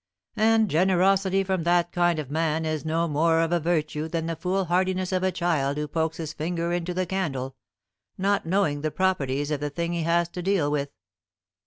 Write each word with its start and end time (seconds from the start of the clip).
And 0.35 0.67
generosity 0.67 1.43
from 1.43 1.61
that 1.61 1.91
kind 1.91 2.17
of 2.17 2.31
man 2.31 2.65
is 2.65 2.83
no 2.83 3.07
more 3.07 3.39
of 3.39 3.51
a 3.51 3.59
virtue 3.59 4.07
than 4.07 4.25
the 4.25 4.35
foolhardiness 4.35 5.11
of 5.11 5.21
a 5.21 5.31
child 5.31 5.77
who 5.77 5.87
pokes 5.87 6.17
his 6.17 6.33
finger 6.33 6.73
into 6.73 6.95
the 6.95 7.05
candle, 7.05 7.55
not 8.17 8.43
knowing 8.43 8.81
the 8.81 8.89
properties 8.89 9.51
of 9.51 9.59
the 9.59 9.69
thing 9.69 9.93
he 9.93 10.01
has 10.01 10.27
to 10.29 10.41
deal 10.41 10.71
with. 10.71 10.89